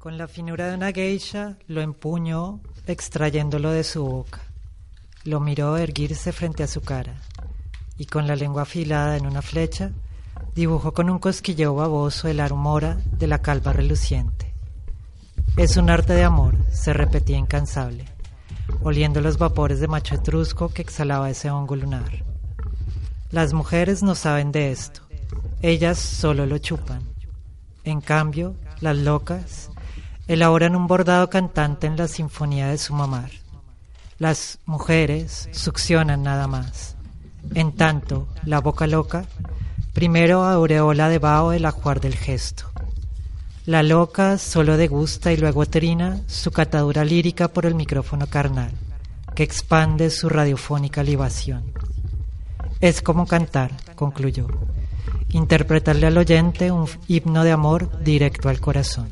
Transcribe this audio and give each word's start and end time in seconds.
Con 0.00 0.16
la 0.16 0.28
finura 0.28 0.66
de 0.66 0.76
una 0.76 0.92
geisha 0.92 1.58
lo 1.66 1.82
empuñó, 1.82 2.60
extrayéndolo 2.86 3.70
de 3.70 3.84
su 3.84 4.02
boca. 4.02 4.40
Lo 5.24 5.40
miró 5.40 5.76
erguirse 5.76 6.32
frente 6.32 6.62
a 6.62 6.68
su 6.68 6.80
cara 6.80 7.20
y 7.98 8.06
con 8.06 8.26
la 8.26 8.34
lengua 8.34 8.62
afilada 8.62 9.18
en 9.18 9.26
una 9.26 9.42
flecha 9.42 9.90
dibujó 10.54 10.94
con 10.94 11.10
un 11.10 11.18
cosquilleo 11.18 11.74
baboso 11.74 12.28
el 12.28 12.40
armora 12.40 12.96
de 13.18 13.26
la 13.26 13.42
calva 13.42 13.74
reluciente. 13.74 14.54
Es 15.58 15.76
un 15.76 15.90
arte 15.90 16.14
de 16.14 16.24
amor, 16.24 16.56
se 16.72 16.94
repetía 16.94 17.36
incansable, 17.36 18.06
oliendo 18.82 19.20
los 19.20 19.36
vapores 19.36 19.80
de 19.80 19.88
macho 19.88 20.14
etrusco 20.14 20.70
que 20.70 20.80
exhalaba 20.80 21.28
ese 21.28 21.50
hongo 21.50 21.76
lunar. 21.76 22.24
Las 23.30 23.52
mujeres 23.52 24.02
no 24.02 24.14
saben 24.14 24.50
de 24.50 24.72
esto, 24.72 25.02
ellas 25.60 25.98
solo 25.98 26.46
lo 26.46 26.56
chupan. 26.56 27.02
En 27.84 28.00
cambio, 28.00 28.54
las 28.80 28.96
locas 28.96 29.70
elaboran 30.30 30.76
un 30.76 30.86
bordado 30.86 31.28
cantante 31.28 31.88
en 31.88 31.96
la 31.96 32.06
sinfonía 32.06 32.68
de 32.68 32.78
su 32.78 32.94
mamar. 32.94 33.32
Las 34.16 34.60
mujeres 34.64 35.48
succionan 35.50 36.22
nada 36.22 36.46
más. 36.46 36.94
En 37.56 37.72
tanto, 37.72 38.28
la 38.44 38.60
boca 38.60 38.86
loca 38.86 39.24
primero 39.92 40.44
aureola 40.44 41.08
debajo 41.08 41.50
del 41.50 41.66
ajuar 41.66 42.00
del 42.00 42.14
gesto. 42.14 42.70
La 43.66 43.82
loca 43.82 44.38
solo 44.38 44.76
degusta 44.76 45.32
y 45.32 45.36
luego 45.36 45.66
trina 45.66 46.20
su 46.28 46.52
catadura 46.52 47.04
lírica 47.04 47.48
por 47.48 47.66
el 47.66 47.74
micrófono 47.74 48.28
carnal, 48.28 48.70
que 49.34 49.42
expande 49.42 50.10
su 50.10 50.28
radiofónica 50.28 51.02
libación. 51.02 51.72
Es 52.80 53.02
como 53.02 53.26
cantar, 53.26 53.72
concluyó, 53.96 54.46
interpretarle 55.30 56.06
al 56.06 56.18
oyente 56.18 56.70
un 56.70 56.86
himno 57.08 57.42
de 57.42 57.50
amor 57.50 58.00
directo 58.04 58.48
al 58.48 58.60
corazón. 58.60 59.08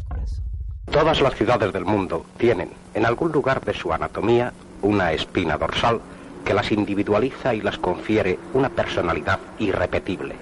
Todas 0.90 1.20
las 1.20 1.34
ciudades 1.34 1.72
del 1.72 1.84
mundo 1.84 2.24
tienen, 2.38 2.70
en 2.94 3.06
algún 3.06 3.30
lugar 3.30 3.64
de 3.64 3.74
su 3.74 3.92
anatomía, 3.92 4.52
una 4.82 5.12
espina 5.12 5.58
dorsal 5.58 6.00
que 6.44 6.54
las 6.54 6.72
individualiza 6.72 7.54
y 7.54 7.60
las 7.60 7.78
confiere 7.78 8.38
una 8.54 8.70
personalidad 8.70 9.38
irrepetible. 9.58 10.34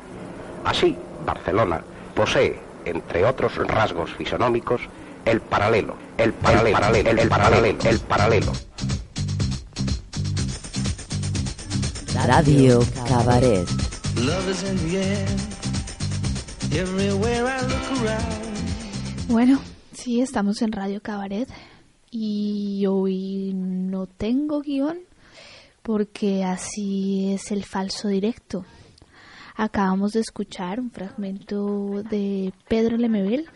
Así, 0.64 0.96
Barcelona 1.24 1.82
posee, 2.14 2.58
entre 2.84 3.24
otros 3.24 3.56
rasgos 3.56 4.12
fisonómicos, 4.14 4.80
el 5.24 5.40
paralelo, 5.40 5.96
el 6.16 6.32
paralelo, 6.32 6.68
el 6.68 6.72
paralelo, 6.74 7.10
el 7.20 7.28
paralelo, 7.28 7.78
el 7.84 8.00
paralelo. 8.00 8.52
Radio 12.26 12.80
Cabaret. 13.08 13.68
Bueno, 19.28 19.60
sí, 20.06 20.20
estamos 20.20 20.62
en 20.62 20.70
Radio 20.70 21.02
Cabaret 21.02 21.48
y 22.12 22.86
hoy 22.86 23.52
no 23.52 24.06
tengo 24.06 24.60
guion 24.60 25.00
porque 25.82 26.44
así 26.44 27.32
es 27.32 27.50
el 27.50 27.64
falso 27.64 28.06
directo. 28.06 28.64
Acabamos 29.56 30.12
de 30.12 30.20
escuchar 30.20 30.78
un 30.78 30.92
fragmento 30.92 32.04
de 32.08 32.52
Pedro 32.68 32.96
Lemebel, 32.98 33.46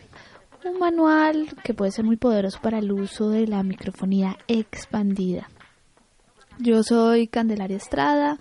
un 0.65 0.77
manual 0.77 1.47
que 1.63 1.73
puede 1.73 1.93
ser 1.93 2.03
muy 2.03 2.17
poderoso 2.17 2.59
para 2.61 2.79
el 2.79 2.91
uso 2.91 3.29
de 3.29 3.47
la 3.47 3.63
microfonía 3.63 4.37
expandida. 4.49 5.49
Yo 6.59 6.83
soy 6.83 7.27
Candelaria 7.27 7.77
Estrada, 7.77 8.37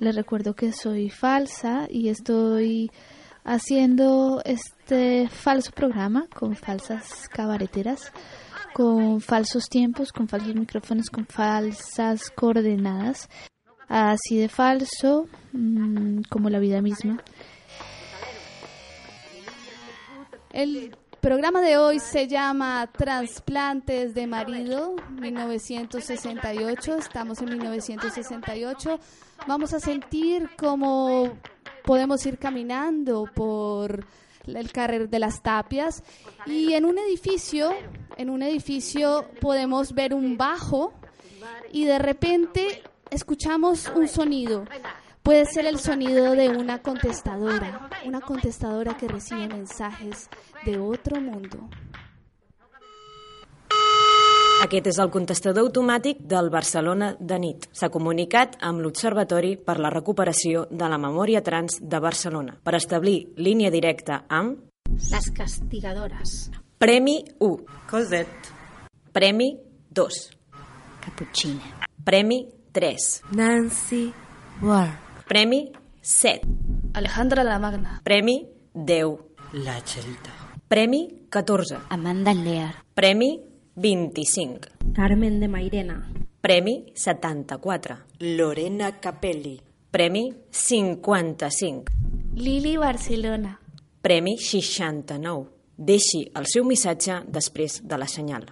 les 0.00 0.16
recuerdo 0.16 0.54
que 0.54 0.72
soy 0.72 1.10
falsa 1.10 1.86
y 1.88 2.08
estoy 2.08 2.90
haciendo 3.46 4.42
este 4.44 5.28
falso 5.28 5.70
programa 5.72 6.26
con 6.34 6.54
falsas 6.56 7.28
cabareteras 7.28 8.12
con 8.76 9.22
falsos 9.22 9.70
tiempos, 9.70 10.12
con 10.12 10.28
falsos 10.28 10.54
micrófonos, 10.54 11.08
con 11.08 11.24
falsas 11.24 12.30
coordenadas, 12.30 13.30
así 13.88 14.36
de 14.36 14.50
falso 14.50 15.28
mmm, 15.52 16.20
como 16.28 16.50
la 16.50 16.58
vida 16.58 16.82
misma. 16.82 17.16
El 20.52 20.94
programa 21.22 21.62
de 21.62 21.78
hoy 21.78 22.00
se 22.00 22.28
llama 22.28 22.86
Transplantes 22.92 24.12
de 24.12 24.26
Marido 24.26 24.96
1968. 25.22 26.96
Estamos 26.98 27.40
en 27.40 27.48
1968. 27.48 29.00
Vamos 29.46 29.72
a 29.72 29.80
sentir 29.80 30.50
cómo 30.58 31.32
podemos 31.86 32.26
ir 32.26 32.38
caminando 32.38 33.24
por 33.34 34.04
el 34.46 34.72
carrer 34.72 35.08
de 35.08 35.18
las 35.18 35.40
tapias 35.42 36.02
y 36.44 36.74
en 36.74 36.84
un 36.84 36.98
edificio 36.98 37.72
en 38.16 38.28
un 38.28 38.42
edificio 38.42 39.24
podemos 39.40 39.94
ver 39.94 40.12
un 40.12 40.36
bajo 40.36 40.92
y 41.72 41.84
de 41.84 41.98
repente 41.98 42.82
escuchamos 43.10 43.90
un 43.94 44.08
sonido. 44.08 44.64
Puede 45.22 45.44
ser 45.46 45.66
el 45.66 45.78
sonido 45.78 46.32
de 46.32 46.50
una 46.50 46.82
contestadora 46.82 47.88
una 48.04 48.20
contestadora 48.20 48.96
que 48.96 49.08
recibe 49.08 49.48
mensajes 49.48 50.28
de 50.64 50.78
otro 50.78 51.20
mundo 51.20 51.68
Aquest 54.64 54.86
és 54.88 54.96
el 55.02 55.10
contestador 55.12 55.66
automàtic 55.66 56.22
del 56.24 56.46
Barcelona 56.48 57.10
de 57.20 57.36
nit. 57.38 57.66
S'ha 57.76 57.90
comunicat 57.92 58.54
amb 58.64 58.80
l'Observatori 58.80 59.52
per 59.60 59.76
la 59.84 59.90
recuperació 59.92 60.64
de 60.70 60.88
la 60.88 60.96
memòria 60.96 61.42
trans 61.44 61.76
de 61.82 62.00
Barcelona 62.00 62.54
per 62.64 62.72
establir 62.78 63.18
línia 63.36 63.70
directa 63.70 64.22
amb... 64.32 64.62
Les 64.96 65.28
castigadores. 65.36 66.48
Premi 66.80 67.18
1. 67.44 67.58
Cosette. 67.90 68.54
Premi 69.12 69.50
2. 69.92 70.22
Cappuccina. 71.04 71.84
Premi 72.04 72.46
3. 72.72 73.10
Nancy 73.36 74.06
Ward. 74.62 75.24
Premi 75.28 75.66
7. 76.00 76.48
Alejandra 76.94 77.44
la 77.44 77.58
Magna 77.58 78.00
Premi 78.04 78.40
10. 78.72 79.20
La 79.66 79.82
Chelta. 79.84 80.32
Premi 80.66 81.26
14. 81.28 81.76
Amanda 81.90 82.32
Lear. 82.32 82.72
Premi 82.94 83.45
25. 83.76 84.68
Carmen 84.94 85.38
de 85.38 85.48
Mairena. 85.48 86.10
Premi 86.40 86.92
74. 86.94 87.98
Lorena 88.20 88.98
Capelli. 89.00 89.60
Premi 89.90 90.34
55. 90.50 91.84
Lili 92.34 92.76
Barcelona 92.78 93.60
Premi 94.00 94.38
69. 94.38 95.48
Deixi 95.76 96.20
el 96.38 96.46
seu 96.46 96.64
missatge 96.64 97.18
després 97.28 97.80
de 97.84 97.98
la 97.98 98.06
senyal. 98.06 98.46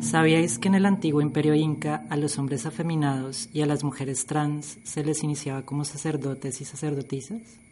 ¿Sabíais 0.00 0.58
que 0.58 0.68
en 0.68 0.74
el 0.74 0.86
antiguo 0.86 1.20
imperio 1.20 1.54
inca 1.54 2.06
a 2.10 2.16
los 2.16 2.38
hombres 2.38 2.66
afeminados 2.66 3.48
y 3.52 3.62
a 3.62 3.66
las 3.66 3.84
mujeres 3.84 4.26
trans 4.26 4.78
se 4.82 5.04
les 5.04 5.22
iniciaba 5.22 5.66
como 5.66 5.84
sacerdotes 5.84 6.60
y 6.60 6.64
sacerdotisas? 6.64 7.63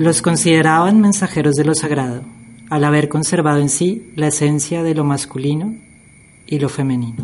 Los 0.00 0.22
consideraban 0.22 0.98
mensajeros 0.98 1.56
de 1.56 1.64
lo 1.66 1.74
sagrado, 1.74 2.22
al 2.70 2.84
haber 2.84 3.10
conservado 3.10 3.60
en 3.60 3.68
sí 3.68 4.10
la 4.16 4.28
esencia 4.28 4.82
de 4.82 4.94
lo 4.94 5.04
masculino 5.04 5.74
y 6.46 6.58
lo 6.58 6.70
femenino. 6.70 7.22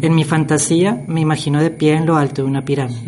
En 0.00 0.14
mi 0.14 0.24
fantasía 0.24 1.04
me 1.06 1.20
imagino 1.20 1.60
de 1.60 1.68
pie 1.68 1.92
en 1.92 2.06
lo 2.06 2.16
alto 2.16 2.40
de 2.40 2.48
una 2.48 2.64
pirámide, 2.64 3.00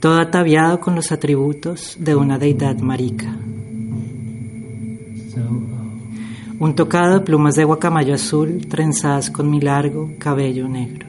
todo 0.00 0.20
ataviado 0.20 0.80
con 0.80 0.94
los 0.94 1.10
atributos 1.10 1.96
de 1.98 2.14
una 2.14 2.38
deidad 2.38 2.76
marica. 2.80 3.34
Un 6.58 6.74
tocado 6.74 7.20
de 7.20 7.24
plumas 7.24 7.54
de 7.54 7.64
guacamayo 7.64 8.12
azul 8.12 8.66
trenzadas 8.68 9.30
con 9.30 9.50
mi 9.50 9.62
largo 9.62 10.10
cabello 10.18 10.68
negro. 10.68 11.06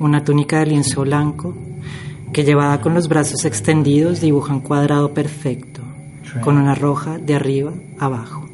Una 0.00 0.24
túnica 0.24 0.60
de 0.60 0.66
lienzo 0.66 1.02
blanco 1.02 1.54
que 2.32 2.42
llevada 2.42 2.80
con 2.80 2.94
los 2.94 3.06
brazos 3.06 3.44
extendidos 3.44 4.22
dibuja 4.22 4.54
un 4.54 4.60
cuadrado 4.60 5.12
perfecto, 5.12 5.82
con 6.42 6.56
una 6.56 6.74
roja 6.74 7.18
de 7.18 7.34
arriba 7.34 7.74
abajo, 7.98 8.48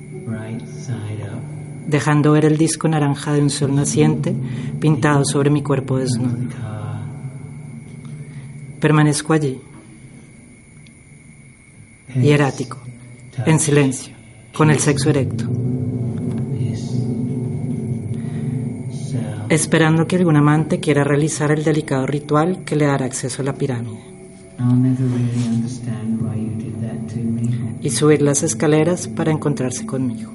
dejando 1.87 2.32
ver 2.32 2.46
el 2.46 2.58
disco 2.58 2.88
naranja 2.88 3.32
de 3.32 3.43
un 3.43 3.50
sol 3.50 3.76
naciente 3.76 4.34
pintado 4.81 5.25
sobre 5.25 5.50
mi 5.50 5.62
cuerpo 5.62 5.98
desnudo. 5.98 6.37
Permanezco 8.81 9.32
allí, 9.32 9.60
hierático, 12.12 12.78
en 13.46 13.60
silencio, 13.60 14.16
con 14.52 14.69
el 14.72 14.81
sexo 14.81 15.10
erecto, 15.10 15.44
esperando 19.48 20.06
que 20.06 20.16
algún 20.16 20.37
amante 20.37 20.81
quiera 20.81 21.04
realizar 21.04 21.50
el 21.52 21.64
delicado 21.64 22.06
ritual 22.06 22.64
que 22.64 22.76
le 22.76 22.87
dará 22.87 23.06
acceso 23.06 23.43
a 23.43 23.44
la 23.44 23.54
pirámide. 23.54 23.98
Y 27.81 27.90
subir 27.90 28.22
las 28.22 28.43
escaleras 28.43 29.06
para 29.08 29.31
encontrarse 29.31 29.87
conmigo. 29.87 30.32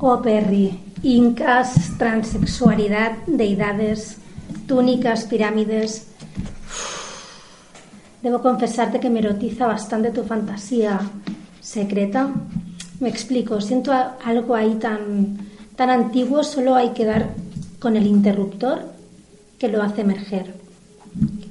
Oh, 0.00 0.22
Perry, 0.22 0.78
incas, 1.02 1.98
transexualidad, 1.98 3.18
deidades, 3.26 4.18
túnicas, 4.66 5.24
pirámides. 5.24 6.06
Debo 8.22 8.40
confesarte 8.40 9.00
que 9.00 9.10
me 9.10 9.20
erotiza 9.20 9.66
bastante 9.66 10.10
tu 10.10 10.22
fantasía 10.22 11.00
secreta. 11.60 12.30
Me 13.00 13.08
explico, 13.08 13.60
siento 13.60 13.92
algo 13.92 14.54
ahí 14.56 14.74
tan, 14.74 15.38
tan 15.76 15.90
antiguo, 15.90 16.42
solo 16.42 16.74
hay 16.74 16.90
que 16.90 17.04
dar 17.04 17.28
con 17.78 17.96
el 17.96 18.06
interruptor 18.06 18.80
que 19.58 19.68
lo 19.68 19.82
hace 19.82 20.00
emerger. 20.00 20.52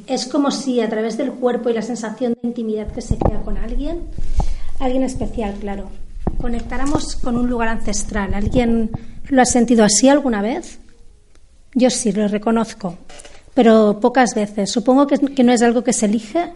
Es 0.08 0.26
como 0.26 0.52
si 0.52 0.82
a 0.82 0.90
través 0.90 1.18
del 1.18 1.32
cuerpo 1.32 1.70
y 1.70 1.74
la 1.74 1.82
sensación 1.82 2.34
de 2.34 2.48
intimidad 2.48 2.92
que 2.92 3.02
se 3.02 3.18
crea 3.18 3.42
con 3.42 3.58
alguien, 3.58 4.00
alguien 4.80 5.04
especial, 5.04 5.56
claro, 5.60 5.90
conectáramos 6.40 7.16
con 7.16 7.38
un 7.38 7.50
lugar 7.50 7.70
ancestral. 7.70 8.34
¿Alguien 8.34 8.92
lo 9.30 9.42
ha 9.42 9.46
sentido 9.46 9.86
así 9.86 10.10
alguna 10.10 10.42
vez? 10.42 10.80
Yo 11.74 11.90
sí, 11.90 12.12
lo 12.12 12.28
reconozco, 12.28 12.98
pero 13.54 14.00
pocas 14.02 14.36
veces. 14.36 14.70
Supongo 14.70 15.08
que, 15.08 15.18
que 15.18 15.44
no 15.44 15.54
es 15.54 15.62
algo 15.62 15.84
que 15.84 15.94
se 15.94 16.08
elige 16.08 16.52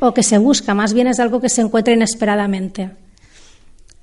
o 0.00 0.14
que 0.14 0.22
se 0.22 0.38
busca, 0.38 0.74
más 0.74 0.94
bien 0.94 1.08
es 1.08 1.20
algo 1.20 1.40
que 1.40 1.50
se 1.50 1.60
encuentra 1.60 1.92
inesperadamente. 1.92 2.90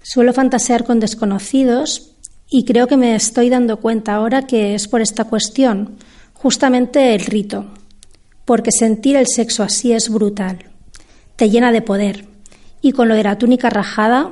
Suelo 0.09 0.31
fantasear 0.31 0.86
con 0.86 1.01
desconocidos 1.01 2.13
y 2.50 2.63
creo 2.63 2.88
que 2.88 2.95
me 2.95 3.13
estoy 3.13 3.50
dando 3.50 3.81
cuenta 3.81 4.15
ahora 4.15 4.48
que 4.48 4.74
es 4.74 4.88
por 4.88 5.01
esta 5.01 5.25
cuestión, 5.25 5.98
justamente 6.33 7.13
el 7.13 7.25
rito, 7.25 7.65
porque 8.45 8.71
sentir 8.71 9.18
el 9.18 9.27
sexo 9.27 9.63
así 9.63 9.92
es 9.92 10.07
brutal, 10.07 10.59
te 11.36 11.50
llena 11.50 11.74
de 11.74 11.81
poder. 11.81 12.24
Y 12.80 12.94
con 12.94 13.09
lo 13.09 13.15
de 13.15 13.24
la 13.24 13.38
túnica 13.38 13.69
rajada 13.69 14.31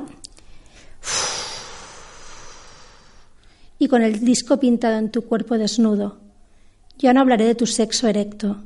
y 3.78 3.90
con 3.90 4.02
el 4.02 4.24
disco 4.24 4.58
pintado 4.58 4.98
en 4.98 5.12
tu 5.12 5.24
cuerpo 5.24 5.58
desnudo, 5.58 6.22
yo 6.98 7.14
no 7.14 7.20
hablaré 7.20 7.44
de 7.44 7.56
tu 7.56 7.66
sexo 7.66 8.08
erecto, 8.08 8.64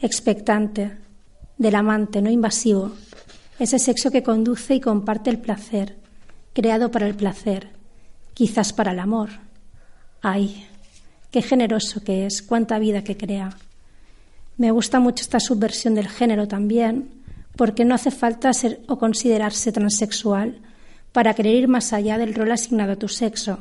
expectante, 0.00 0.90
del 1.56 1.76
amante 1.76 2.20
no 2.20 2.30
invasivo, 2.30 2.90
ese 3.60 3.78
sexo 3.78 4.10
que 4.10 4.24
conduce 4.24 4.74
y 4.74 4.80
comparte 4.80 5.30
el 5.30 5.38
placer, 5.38 6.01
creado 6.52 6.90
para 6.90 7.06
el 7.06 7.14
placer, 7.14 7.70
quizás 8.34 8.72
para 8.72 8.92
el 8.92 8.98
amor. 8.98 9.30
Ay, 10.20 10.66
qué 11.30 11.42
generoso 11.42 12.02
que 12.04 12.26
es, 12.26 12.42
cuánta 12.42 12.78
vida 12.78 13.04
que 13.04 13.16
crea. 13.16 13.56
Me 14.56 14.70
gusta 14.70 15.00
mucho 15.00 15.22
esta 15.22 15.40
subversión 15.40 15.94
del 15.94 16.08
género 16.08 16.46
también, 16.46 17.10
porque 17.56 17.84
no 17.84 17.94
hace 17.94 18.10
falta 18.10 18.52
ser 18.52 18.80
o 18.88 18.98
considerarse 18.98 19.72
transexual 19.72 20.60
para 21.12 21.34
querer 21.34 21.54
ir 21.54 21.68
más 21.68 21.92
allá 21.92 22.18
del 22.18 22.34
rol 22.34 22.52
asignado 22.52 22.92
a 22.92 22.96
tu 22.96 23.08
sexo. 23.08 23.58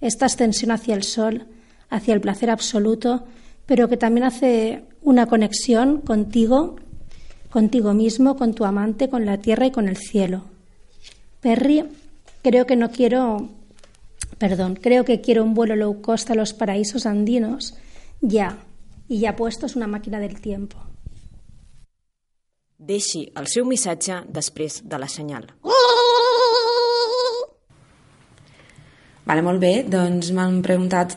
Esta 0.00 0.26
ascensión 0.26 0.70
hacia 0.70 0.94
el 0.94 1.02
sol, 1.02 1.46
hacia 1.90 2.14
el 2.14 2.20
placer 2.20 2.50
absoluto, 2.50 3.24
pero 3.66 3.88
que 3.88 3.96
también 3.96 4.24
hace 4.24 4.84
una 5.02 5.26
conexión 5.26 6.00
contigo, 6.00 6.76
contigo 7.50 7.94
mismo, 7.94 8.36
con 8.36 8.54
tu 8.54 8.64
amante, 8.64 9.08
con 9.08 9.26
la 9.26 9.38
tierra 9.38 9.66
y 9.66 9.70
con 9.70 9.88
el 9.88 9.96
cielo. 9.96 10.44
Perry, 11.40 11.84
creo 12.46 12.64
que 12.64 12.76
no 12.76 12.92
quiero, 12.92 13.50
perdón, 14.38 14.76
creo 14.76 15.04
que 15.04 15.20
quiero 15.20 15.42
un 15.42 15.52
vuelo 15.52 15.74
low 15.74 16.00
cost 16.00 16.30
a 16.30 16.36
los 16.36 16.54
paraísos 16.54 17.04
andinos, 17.04 17.74
ya, 18.20 18.58
y 19.08 19.18
ya 19.18 19.34
puesto 19.34 19.66
es 19.66 19.74
una 19.74 19.88
máquina 19.88 20.20
del 20.20 20.40
tiempo. 20.40 20.78
Deixi 22.78 23.32
el 23.34 23.48
seu 23.50 23.64
missatge 23.66 24.20
després 24.30 24.82
de 24.86 24.98
la 25.00 25.08
senyal. 25.10 25.48
Vale, 29.26 29.42
molt 29.42 29.58
bé, 29.58 29.82
doncs 29.90 30.30
m'han 30.30 30.60
preguntat 30.62 31.16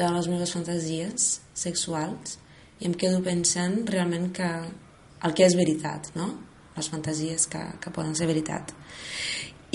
de 0.00 0.08
les 0.14 0.30
meves 0.32 0.54
fantasies 0.56 1.42
sexuals 1.52 2.38
i 2.80 2.88
em 2.88 2.94
quedo 2.96 3.20
pensant 3.26 3.82
realment 3.90 4.30
que 4.32 4.48
el 4.48 5.36
que 5.36 5.44
és 5.44 5.58
veritat, 5.60 6.08
no? 6.16 6.30
Les 6.78 6.88
fantasies 6.88 7.50
que, 7.52 7.66
que 7.82 7.92
poden 7.92 8.16
ser 8.16 8.30
veritat. 8.30 8.72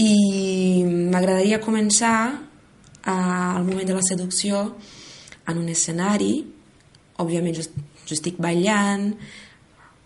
I 0.01 0.83
m'agradaria 0.83 1.62
començar 1.63 2.18
eh, 2.33 3.12
al 3.12 3.63
moment 3.63 3.88
de 3.88 3.95
la 3.95 4.03
seducció 4.03 4.75
en 5.47 5.59
un 5.62 5.69
escenari, 5.71 6.44
òbviament 7.21 7.56
jo, 7.56 7.63
jo 8.03 8.15
estic 8.15 8.39
ballant 8.42 9.13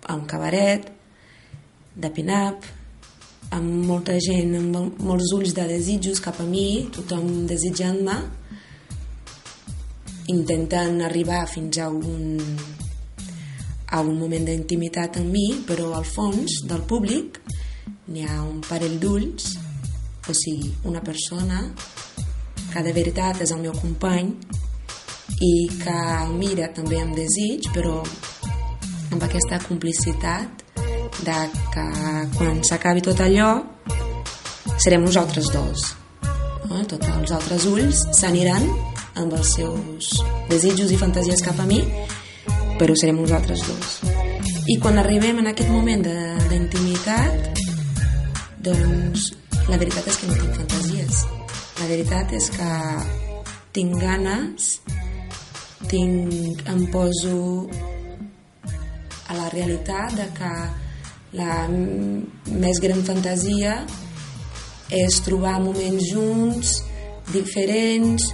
a 0.06 0.16
un 0.16 0.26
cabaret 0.30 0.92
de 2.00 2.12
pin-up, 2.14 2.68
amb 3.56 3.86
molta 3.90 4.14
gent, 4.22 4.54
amb 4.60 4.76
mol- 4.76 4.92
molts 5.02 5.32
ulls 5.34 5.56
de 5.58 5.66
desitjos 5.72 6.22
cap 6.22 6.38
a 6.40 6.46
mi, 6.46 6.86
tothom 6.94 7.48
desitjant-me, 7.50 8.18
intentant 10.30 11.00
arribar 11.02 11.48
fins 11.50 11.80
a 11.82 11.88
un, 11.90 12.38
a 13.90 14.04
un 14.06 14.20
moment 14.20 14.46
d'intimitat 14.46 15.18
amb 15.18 15.34
mi, 15.34 15.48
però 15.66 15.96
al 15.98 16.06
fons 16.06 16.62
del 16.70 16.86
públic 16.86 17.40
n'hi 18.14 18.28
ha 18.28 18.44
un 18.44 18.62
parell 18.62 19.00
d'ulls, 19.02 19.56
o 20.30 20.34
sigui, 20.38 20.72
una 20.86 21.02
persona 21.02 21.64
que 22.70 22.84
de 22.86 22.94
veritat 22.94 23.42
és 23.42 23.52
el 23.56 23.64
meu 23.64 23.74
company 23.74 24.30
i 25.42 25.54
que 25.82 25.96
el 25.96 26.34
mira 26.38 26.70
també 26.76 27.00
amb 27.02 27.18
desig, 27.18 27.70
però 27.74 28.00
amb 29.10 29.24
aquesta 29.26 29.60
complicitat 29.66 30.64
de 31.26 31.38
que 31.74 31.88
quan 32.38 32.62
s'acabi 32.64 33.04
tot 33.06 33.22
allò 33.26 33.50
serem 34.78 35.04
nosaltres 35.04 35.50
dos. 35.54 35.88
No? 36.70 36.84
Tots 36.86 37.10
els 37.16 37.34
altres 37.36 37.66
ulls 37.70 38.06
s'aniran 38.20 38.68
amb 39.20 39.34
els 39.34 39.56
seus 39.58 40.14
desitjos 40.52 40.94
i 40.94 41.00
fantasies 41.02 41.44
cap 41.44 41.60
a 41.60 41.68
mi, 41.68 41.82
però 42.80 42.96
serem 42.96 43.20
nosaltres 43.20 43.66
dos. 43.68 43.98
I 44.70 44.78
quan 44.78 45.02
arribem 45.02 45.42
en 45.42 45.50
aquest 45.50 45.72
moment 45.74 46.06
d'intimitat, 46.06 47.60
doncs 48.62 49.32
la 49.70 49.78
veritat 49.78 50.08
és 50.10 50.18
que 50.18 50.28
no 50.28 50.36
tinc 50.40 50.56
fantasies. 50.58 51.24
La 51.80 51.88
veritat 51.92 52.32
és 52.34 52.50
que 52.56 52.70
tinc 53.78 53.96
ganes, 54.02 54.70
tinc, 55.92 56.64
em 56.74 56.86
poso 56.94 57.70
a 59.30 59.38
la 59.38 59.50
realitat 59.54 60.16
de 60.18 60.28
que 60.38 60.54
la 61.38 61.58
més 61.70 62.82
gran 62.82 63.04
fantasia 63.06 63.76
és 64.90 65.20
trobar 65.22 65.60
moments 65.62 66.08
junts, 66.10 66.72
diferents, 67.30 68.32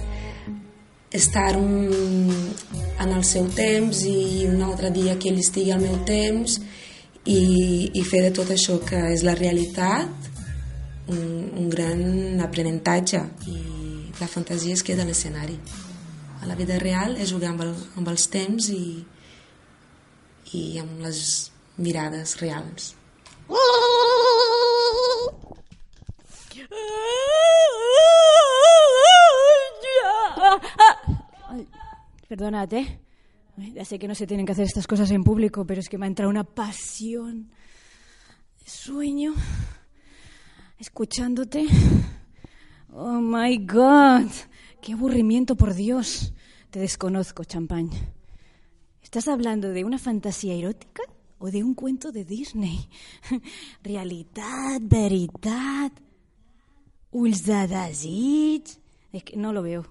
estar 1.12 1.52
mm, 1.58 2.38
en 3.04 3.12
el 3.12 3.24
seu 3.28 3.44
temps 3.52 4.00
i 4.08 4.46
un 4.48 4.64
altre 4.64 4.88
dia 4.90 5.18
que 5.20 5.28
ell 5.28 5.42
estigui 5.42 5.74
al 5.74 5.84
meu 5.84 6.00
temps 6.08 6.56
i, 7.28 7.92
i 7.92 8.02
fer 8.08 8.24
de 8.24 8.32
tot 8.40 8.50
això 8.56 8.80
que 8.88 9.02
és 9.12 9.24
la 9.26 9.36
realitat 9.36 10.32
un, 11.08 11.50
un 11.54 11.68
gran 11.70 12.40
aprenentatge 12.42 13.22
i 13.46 13.58
la 14.20 14.28
fantasia 14.28 14.74
es 14.74 14.82
queda 14.82 15.04
a 15.04 15.08
l'escenari. 15.08 15.58
A 16.42 16.46
la 16.48 16.56
vida 16.58 16.78
real 16.78 17.16
és 17.20 17.32
jugar 17.32 17.52
amb, 17.52 17.64
el, 17.66 17.74
amb 18.00 18.08
els 18.12 18.28
temps 18.32 18.68
i, 18.72 19.04
i 20.56 20.62
amb 20.82 21.02
les 21.04 21.50
mirades 21.76 22.36
reals. 22.40 22.94
Ay, 31.48 31.66
Perdonad, 32.28 32.72
¿eh? 32.72 33.00
Ya 33.56 33.84
sé 33.84 33.98
que 33.98 34.08
no 34.08 34.14
se 34.14 34.26
tienen 34.26 34.44
que 34.44 34.52
hacer 34.52 34.66
estas 34.66 34.86
cosas 34.86 35.10
en 35.10 35.24
público, 35.24 35.64
pero 35.64 35.80
es 35.80 35.88
que 35.88 35.96
me 35.96 36.04
ha 36.04 36.08
entrado 36.08 36.28
una 36.28 36.44
pasión 36.44 37.50
de 38.62 38.70
sueño 38.70 39.34
escuchándote. 40.78 41.66
Oh 42.92 43.20
my 43.20 43.58
God, 43.58 44.30
qué 44.80 44.92
aburrimiento, 44.94 45.56
por 45.56 45.74
Dios. 45.74 46.32
Te 46.70 46.78
desconozco, 46.78 47.44
champán. 47.44 47.90
¿Estás 49.02 49.28
hablando 49.28 49.70
de 49.70 49.84
una 49.84 49.98
fantasía 49.98 50.54
erótica 50.54 51.02
o 51.38 51.50
de 51.50 51.62
un 51.62 51.74
cuento 51.74 52.10
de 52.12 52.24
Disney? 52.24 52.88
Realidad, 53.82 54.80
veridad, 54.80 55.92
desig... 57.12 58.64
Es 59.12 59.24
que 59.24 59.36
no 59.36 59.52
lo 59.52 59.62
veo. 59.62 59.86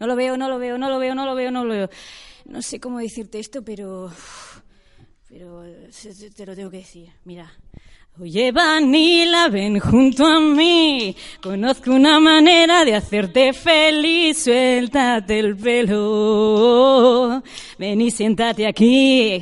No 0.00 0.06
lo 0.06 0.16
veo, 0.16 0.36
no 0.36 0.48
lo 0.48 0.58
veo, 0.58 0.78
no 0.78 0.88
lo 0.90 0.98
veo, 0.98 1.14
no 1.14 1.24
lo 1.24 1.34
veo, 1.34 1.50
no 1.50 1.64
lo 1.64 1.72
veo. 1.72 1.90
No 2.46 2.62
sé 2.62 2.80
cómo 2.80 2.98
decirte 2.98 3.38
esto, 3.38 3.62
pero... 3.62 4.10
Pero 5.28 5.64
eh, 5.64 5.90
te 6.34 6.46
lo 6.46 6.56
tengo 6.56 6.70
que 6.70 6.78
decir. 6.78 7.10
Mira. 7.24 7.52
Oye, 8.20 8.50
Vanilla, 8.50 9.46
ven 9.46 9.78
junto 9.78 10.26
a 10.26 10.40
mí. 10.40 11.14
Conozco 11.40 11.92
una 11.92 12.18
manera 12.18 12.84
de 12.84 12.96
hacerte 12.96 13.52
feliz. 13.52 14.42
Suéltate 14.42 15.38
el 15.38 15.56
pelo. 15.56 17.40
Ven 17.78 18.00
y 18.00 18.10
siéntate 18.10 18.66
aquí. 18.66 19.40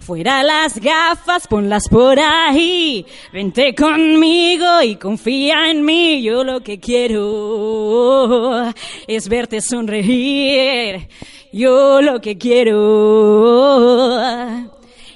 Fuera 0.00 0.42
las 0.42 0.78
gafas, 0.78 1.46
ponlas 1.46 1.88
por 1.88 2.20
ahí. 2.20 3.06
Vente 3.32 3.74
conmigo 3.74 4.82
y 4.82 4.96
confía 4.96 5.70
en 5.70 5.82
mí. 5.82 6.22
Yo 6.22 6.44
lo 6.44 6.60
que 6.60 6.78
quiero 6.78 8.74
es 9.06 9.26
verte 9.26 9.62
sonreír. 9.62 11.08
Yo 11.50 12.02
lo 12.02 12.20
que 12.20 12.36
quiero 12.36 12.82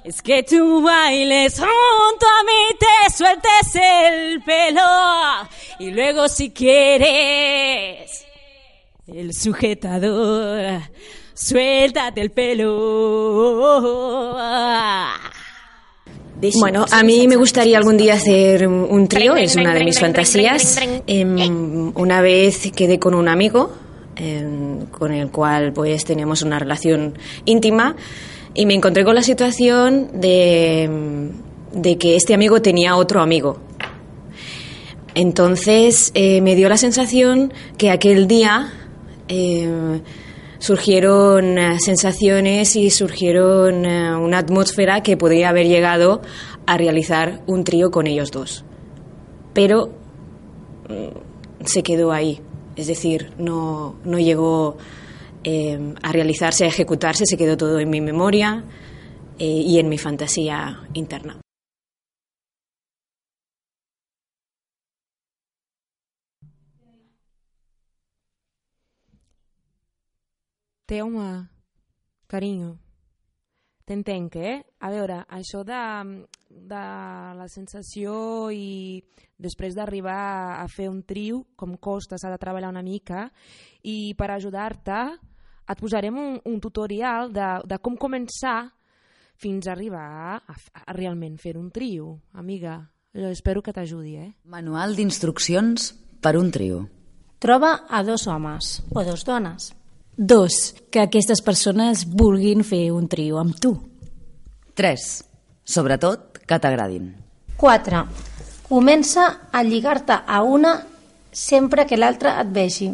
es 0.06 0.22
que 0.22 0.42
tú 0.44 0.82
bailes 0.82 1.58
junto 1.58 2.26
a 2.26 2.44
mí, 2.44 2.76
te 2.78 2.86
sueltes 3.12 3.74
el 3.74 4.40
pelo 4.42 4.80
y 5.80 5.90
luego 5.90 6.28
si 6.28 6.50
quieres 6.50 8.24
el 9.08 9.34
sujetador, 9.34 10.80
suéltate 11.34 12.20
el 12.20 12.30
pelo. 12.30 13.80
Bueno, 16.60 16.86
a 16.88 17.02
mí 17.02 17.26
me 17.26 17.34
gustaría 17.34 17.78
algún 17.78 17.96
día 17.96 18.14
hacer 18.14 18.68
un 18.68 19.08
trío, 19.08 19.34
es 19.34 19.56
una 19.56 19.74
de 19.74 19.82
mis 19.82 19.98
fantasías. 19.98 20.78
Em, 21.08 21.92
una 21.96 22.20
vez 22.20 22.70
quedé 22.76 23.00
con 23.00 23.14
un 23.14 23.26
amigo 23.26 23.72
em, 24.14 24.86
con 24.86 25.12
el 25.12 25.32
cual 25.32 25.72
pues 25.72 26.04
teníamos 26.04 26.42
una 26.42 26.60
relación 26.60 27.18
íntima 27.44 27.96
y 28.56 28.64
me 28.66 28.74
encontré 28.74 29.04
con 29.04 29.14
la 29.14 29.22
situación 29.22 30.08
de, 30.14 31.30
de 31.72 31.98
que 31.98 32.16
este 32.16 32.34
amigo 32.34 32.62
tenía 32.62 32.96
otro 32.96 33.20
amigo. 33.20 33.58
Entonces 35.14 36.10
eh, 36.14 36.40
me 36.40 36.54
dio 36.56 36.68
la 36.68 36.78
sensación 36.78 37.52
que 37.78 37.90
aquel 37.90 38.26
día 38.26 38.72
eh, 39.28 40.00
surgieron 40.58 41.58
eh, 41.58 41.78
sensaciones 41.80 42.76
y 42.76 42.90
surgieron 42.90 43.86
una 43.86 44.38
atmósfera 44.38 45.02
que 45.02 45.16
podría 45.16 45.50
haber 45.50 45.68
llegado 45.68 46.22
a 46.66 46.78
realizar 46.78 47.42
un 47.46 47.62
trío 47.62 47.90
con 47.90 48.06
ellos 48.06 48.30
dos. 48.30 48.64
Pero 49.52 49.90
mm, 50.88 51.64
se 51.66 51.82
quedó 51.82 52.12
ahí, 52.12 52.40
es 52.74 52.86
decir, 52.86 53.32
no, 53.38 53.96
no 54.04 54.18
llegó 54.18 54.76
eh, 55.46 55.94
a 56.02 56.10
realizarse, 56.10 56.64
a 56.64 56.68
ejecutarse, 56.68 57.24
se 57.24 57.36
quedó 57.36 57.56
todo 57.56 57.78
en 57.78 57.88
mi 57.88 58.00
memoria 58.00 58.64
eh, 59.38 59.44
y 59.46 59.78
en 59.78 59.88
mi 59.88 59.96
fantasía 59.96 60.80
interna. 60.92 61.40
Teu-me, 70.86 71.48
carinyo, 72.26 72.76
t'entenc, 73.86 74.36
eh? 74.38 74.62
A 74.78 74.90
veure, 74.90 75.20
això 75.30 75.62
de, 75.66 75.78
de 76.50 76.82
la 77.38 77.46
sensació 77.50 78.50
i 78.54 79.02
després 79.38 79.74
d'arribar 79.74 80.58
a 80.58 80.66
fer 80.70 80.86
un 80.90 81.02
trio, 81.02 81.44
com 81.58 81.74
costa, 81.78 82.18
s'ha 82.18 82.30
de 82.30 82.38
treballar 82.38 82.70
una 82.70 82.86
mica, 82.86 83.28
i 83.82 84.14
per 84.18 84.30
ajudar-te 84.30 85.00
et 85.68 85.80
posarem 85.80 86.16
un, 86.18 86.40
un 86.44 86.58
tutorial 86.60 87.32
de, 87.34 87.48
de 87.66 87.78
com 87.82 87.96
començar 87.98 88.70
fins 89.36 89.66
a 89.66 89.72
arribar 89.74 90.36
a, 90.38 90.56
a 90.86 90.92
realment 90.96 91.36
fer 91.38 91.56
un 91.58 91.70
trio, 91.70 92.20
amiga. 92.32 92.78
Jo 93.16 93.30
espero 93.32 93.62
que 93.64 93.72
t'ajudi, 93.72 94.16
eh? 94.20 94.30
Manual 94.44 94.96
d'instruccions 94.96 95.92
per 96.20 96.36
un 96.36 96.50
trio. 96.52 96.86
Troba 97.40 97.86
a 97.88 98.02
dos 98.04 98.26
homes 98.26 98.82
o 98.92 99.04
dos 99.04 99.24
dones. 99.24 99.72
Dos, 100.16 100.74
que 100.90 101.02
aquestes 101.04 101.42
persones 101.44 102.06
vulguin 102.08 102.64
fer 102.64 102.90
un 102.92 103.08
trio 103.08 103.36
amb 103.40 103.58
tu. 103.60 103.74
3. 104.76 105.04
Sobretot 105.64 106.40
que 106.48 106.58
t'agradin. 106.60 107.10
4. 107.60 108.04
Comença 108.68 109.26
a 109.52 109.62
lligar-te 109.64 110.16
a 110.26 110.42
una 110.42 110.78
sempre 111.32 111.84
que 111.86 112.00
l'altra 112.00 112.38
et 112.40 112.52
vegi. 112.52 112.90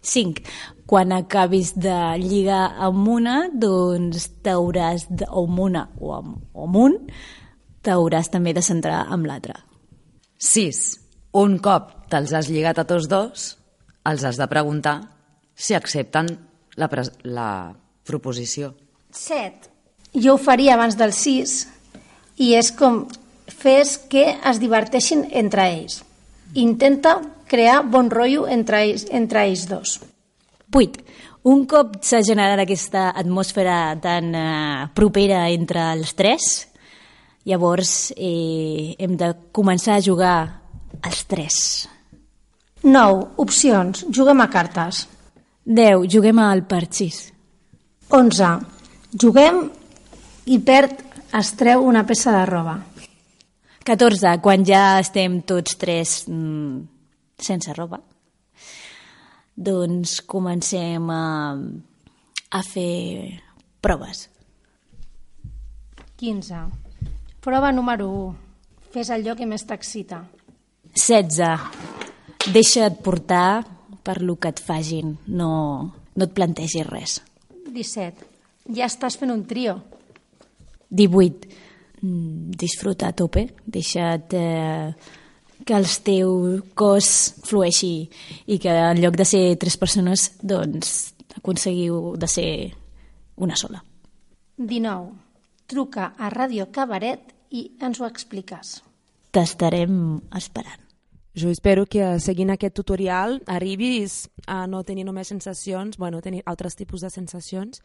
5. 0.00 0.44
Quan 0.90 1.12
acabis 1.14 1.76
de 1.78 1.94
lligar 2.18 2.64
amb 2.82 3.06
una, 3.12 3.44
doncs 3.54 4.26
t'hauràs, 4.42 5.06
de, 5.06 5.28
o 5.30 5.44
amb 5.46 5.62
una 5.62 5.84
o 6.00 6.10
amb, 6.16 6.40
o 6.50 6.66
amb 6.66 6.78
un, 6.80 6.96
t'hauràs 7.86 8.32
també 8.32 8.54
de 8.56 8.64
centrar 8.66 9.04
amb 9.06 9.28
l'altra. 9.30 9.54
6. 10.42 10.82
Un 11.38 11.60
cop 11.62 11.92
te'ls 12.10 12.34
has 12.34 12.50
lligat 12.50 12.82
a 12.82 12.86
tots 12.90 13.06
dos, 13.06 13.46
els 14.10 14.26
has 14.26 14.40
de 14.40 14.50
preguntar 14.50 14.96
si 15.54 15.78
accepten 15.78 16.32
la, 16.80 16.90
la 17.22 17.50
proposició. 18.02 18.74
7. 19.14 19.70
Jo 20.18 20.34
ho 20.34 20.42
faria 20.42 20.74
abans 20.74 20.98
del 20.98 21.14
6 21.14 21.56
i 22.42 22.54
és 22.58 22.74
com 22.74 23.04
fes 23.46 23.98
que 24.10 24.26
es 24.34 24.58
diverteixin 24.58 25.28
entre 25.30 25.68
ells. 25.70 26.00
Intenta 26.58 27.20
crear 27.50 27.82
bon 27.86 28.10
rotllo 28.10 28.48
entre 28.50 28.82
ells, 28.88 29.06
entre 29.14 29.46
ells 29.46 29.68
dos. 29.70 30.00
8. 30.72 31.04
Un 31.50 31.64
cop 31.66 31.96
s'ha 32.04 32.20
generat 32.26 32.60
aquesta 32.60 33.10
atmosfera 33.16 33.96
tan 34.00 34.34
eh, 34.36 34.88
propera 34.94 35.46
entre 35.50 35.86
els 35.94 36.12
tres, 36.14 36.50
llavors 37.48 38.10
eh, 38.16 38.96
hem 38.98 39.16
de 39.16 39.32
començar 39.56 39.96
a 39.96 40.04
jugar 40.04 40.36
els 41.06 41.24
tres. 41.30 41.56
9. 42.82 43.24
Opcions. 43.40 44.04
Juguem 44.12 44.40
a 44.40 44.48
cartes. 44.52 45.06
10. 45.64 46.06
Juguem 46.12 46.38
al 46.40 46.64
parxís. 46.68 47.30
11. 48.10 48.52
Juguem 49.20 49.64
i 50.50 50.58
perd 50.64 51.02
es 51.38 51.52
treu 51.58 51.84
una 51.86 52.04
peça 52.06 52.32
de 52.34 52.44
roba. 52.48 52.78
14. 53.84 54.36
Quan 54.42 54.64
ja 54.66 54.98
estem 55.00 55.40
tots 55.46 55.76
tres 55.80 56.24
mm, 56.28 56.80
sense 57.40 57.74
roba, 57.76 58.00
doncs 59.60 60.20
comencem 60.24 61.10
a, 61.12 61.24
a 62.50 62.60
fer 62.64 63.40
proves. 63.84 64.28
15. 66.16 66.64
Prova 67.44 67.72
número 67.72 68.08
1. 68.08 68.34
Fes 68.90 69.12
allò 69.12 69.36
que 69.36 69.46
més 69.48 69.64
t'excita. 69.68 70.24
16. 70.96 71.68
Deixa't 72.50 72.98
portar 73.04 73.62
per 74.02 74.18
lo 74.24 74.38
que 74.40 74.50
et 74.50 74.60
fagin, 74.64 75.14
no, 75.28 75.52
no 76.16 76.26
et 76.26 76.34
plantegis 76.34 76.88
res. 76.88 77.20
17. 77.68 78.28
Ja 78.76 78.88
estàs 78.88 79.16
fent 79.20 79.32
un 79.32 79.44
trio. 79.48 79.76
18. 80.90 81.48
Mm, 82.00 82.50
Disfruta 82.56 83.10
a 83.10 83.16
tope, 83.16 83.46
deixa't 83.66 84.34
eh, 84.34 84.92
que 85.66 85.76
el 85.76 85.86
teu 86.04 86.60
cos 86.74 87.08
flueixi 87.46 88.08
i 88.46 88.58
que 88.58 88.72
en 88.72 89.00
lloc 89.02 89.16
de 89.18 89.26
ser 89.28 89.44
tres 89.60 89.76
persones, 89.80 90.30
doncs 90.42 91.14
aconseguiu 91.36 92.16
de 92.16 92.28
ser 92.28 92.50
una 93.36 93.56
sola. 93.56 93.82
19. 94.56 95.12
Truca 95.70 96.12
a 96.18 96.30
Ràdio 96.32 96.68
Cabaret 96.74 97.32
i 97.50 97.70
ens 97.80 98.00
ho 98.00 98.06
expliques. 98.06 98.80
T'estarem 99.30 100.20
esperant. 100.36 100.90
Jo 101.32 101.48
espero 101.48 101.86
que 101.86 102.18
seguint 102.18 102.50
aquest 102.50 102.74
tutorial 102.74 103.38
arribis 103.46 104.24
a 104.50 104.64
no 104.66 104.82
tenir 104.82 105.04
només 105.06 105.30
sensacions, 105.30 105.96
bueno, 105.96 106.20
tenir 106.20 106.42
altres 106.44 106.74
tipus 106.74 107.04
de 107.06 107.10
sensacions, 107.10 107.82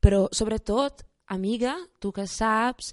però 0.00 0.28
sobretot, 0.30 1.02
amiga, 1.26 1.74
tu 1.98 2.12
que 2.14 2.28
saps, 2.30 2.92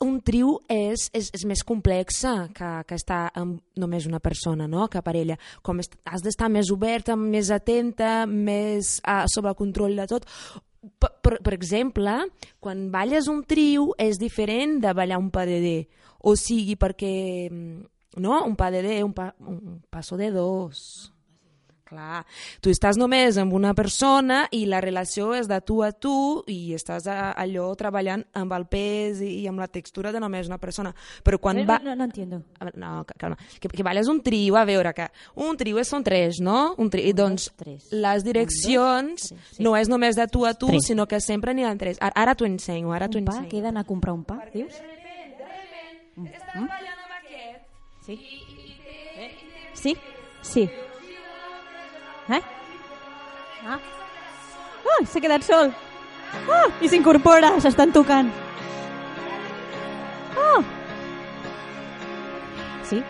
un 0.00 0.20
trio 0.20 0.58
és, 0.70 1.08
és, 1.14 1.30
és 1.34 1.44
més 1.48 1.62
complexa 1.66 2.48
que, 2.54 2.70
que 2.88 2.98
estar 2.98 3.28
amb 3.38 3.60
només 3.80 4.08
una 4.08 4.20
persona, 4.20 4.66
no? 4.70 4.88
que 4.88 5.02
parella. 5.04 5.38
Com 5.62 5.80
est 5.82 5.96
has 6.04 6.24
d'estar 6.24 6.50
més 6.52 6.70
oberta, 6.74 7.16
més 7.16 7.50
atenta, 7.54 8.24
més 8.26 8.98
uh, 9.06 9.24
sobre 9.30 9.54
el 9.54 9.58
control 9.58 9.96
de 9.96 10.08
tot. 10.10 10.28
Per, 11.00 11.10
per, 11.24 11.38
per 11.40 11.54
exemple, 11.56 12.18
quan 12.60 12.88
balles 12.92 13.30
un 13.32 13.42
trio 13.48 13.92
és 13.98 14.20
diferent 14.20 14.80
de 14.82 14.92
ballar 14.92 15.20
un 15.22 15.30
PDD, 15.32 15.86
o 16.24 16.34
sigui 16.36 16.76
perquè 16.76 17.14
mm, 17.48 18.20
no? 18.20 18.42
un 18.44 18.56
10, 18.58 19.02
un, 19.04 19.14
pa, 19.16 19.32
un 19.40 19.80
passo 19.90 20.18
de 20.20 20.30
dos. 20.34 21.13
Clar, 21.94 22.24
tu 22.60 22.72
estàs 22.74 22.96
només 22.98 23.36
amb 23.38 23.52
una 23.54 23.70
persona 23.78 24.48
i 24.50 24.64
la 24.66 24.80
relació 24.82 25.28
és 25.38 25.46
de 25.46 25.60
tu 25.62 25.76
a 25.86 25.92
tu 25.94 26.42
i 26.50 26.74
estàs 26.74 27.06
a, 27.06 27.30
allò 27.38 27.68
treballant 27.78 28.24
amb 28.34 28.52
el 28.56 28.64
pes 28.66 29.20
i, 29.22 29.28
i 29.44 29.46
amb 29.46 29.62
la 29.62 29.68
textura 29.70 30.10
de 30.10 30.18
només 30.18 30.48
una 30.50 30.58
persona. 30.58 30.90
Però 31.22 31.38
quan 31.38 31.60
No, 31.60 31.66
va... 31.68 31.78
no, 31.84 31.94
no 31.94 32.04
entiendo. 32.08 32.42
No, 32.74 33.04
ca- 33.06 33.14
calma. 33.16 33.38
Que, 33.60 33.68
que 33.70 33.82
balles 33.86 34.08
un 34.10 34.20
trio, 34.26 34.56
a 34.58 34.64
veure, 34.66 34.90
que 34.92 35.06
un 35.36 35.56
trio 35.56 35.84
són 35.86 36.02
tres, 36.02 36.40
no? 36.42 36.74
Un 36.82 36.90
trio, 36.90 37.14
doncs, 37.14 37.52
tres. 37.56 37.86
les 37.92 38.24
direccions 38.26 39.28
tres, 39.28 39.40
sí. 39.54 39.62
no 39.62 39.76
és 39.78 39.88
només 39.88 40.16
de 40.18 40.26
tu 40.26 40.42
a 40.46 40.54
tu, 40.58 40.66
Tres. 40.72 40.88
sinó 40.90 41.06
que 41.06 41.20
sempre 41.22 41.54
n'hi 41.54 41.62
ha 41.62 41.76
tres. 41.78 41.98
Ara, 42.02 42.12
ara 42.24 42.34
t'ho 42.34 42.44
ensenyo, 42.48 42.90
ara 42.92 43.06
t'ho 43.08 43.18
Un 43.22 43.24
pa? 43.30 43.36
ensenyo. 43.38 43.50
Que 43.54 43.58
he 43.58 43.62
d'anar 43.62 43.84
a 43.86 43.88
comprar 43.88 44.12
un 44.18 44.24
pa, 44.26 44.40
dius? 44.52 44.74
Estàs 44.74 46.42
ballant 46.54 46.98
amb 46.98 47.14
aquest 47.20 47.62
Sí. 48.06 48.18
Sí? 49.74 49.96
Sí. 50.42 50.68
Eh? 52.28 52.40
Ah. 53.66 53.78
Oh, 54.84 55.04
s'ha 55.04 55.20
quedat 55.20 55.44
sol. 55.44 55.72
Oh, 56.48 56.68
i 56.82 56.88
s'incorpora, 56.88 57.54
s'estan 57.60 57.92
tocant. 57.94 58.30
Oh! 60.36 60.62
Sí? 62.88 63.02